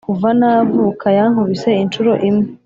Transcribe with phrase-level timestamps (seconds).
[0.05, 2.47] kuva navuka yankubise inshuro imwe